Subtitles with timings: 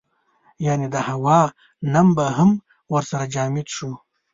[0.65, 1.39] یعنې د هوا
[1.93, 2.51] نم به هم
[2.93, 3.91] ورسره جامد شو.